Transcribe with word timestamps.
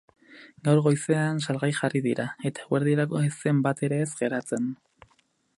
Gaur 0.67 0.79
goizean 0.87 1.41
salgai 1.47 1.69
jarri 1.81 2.01
dira 2.07 2.27
eta 2.51 2.65
eguerdirako 2.67 3.23
ez 3.29 3.33
zen 3.39 3.63
bat 3.69 3.87
ere 3.89 4.01
ez 4.07 4.13
geratzen. 4.23 4.71